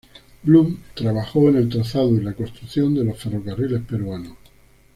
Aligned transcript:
Blume 0.41 0.77
trabajó 0.95 1.49
en 1.49 1.57
el 1.57 1.69
trazado 1.69 2.09
y 2.15 2.21
la 2.21 2.33
construcción 2.33 2.95
de 2.95 3.03
los 3.03 3.19
ferrocarriles 3.21 3.83
peruanos. 3.83 4.35